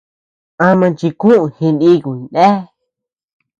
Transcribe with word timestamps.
Ama 0.67 0.87
chikuʼu 0.97 1.37
jinikuy 1.55 2.19
ndéa. 2.25 2.55